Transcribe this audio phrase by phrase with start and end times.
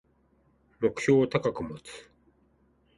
[0.79, 2.09] 目標を高く持つ